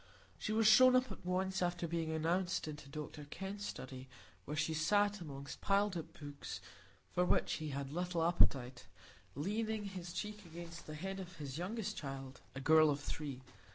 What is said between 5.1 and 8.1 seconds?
amongst piled up books, for which he had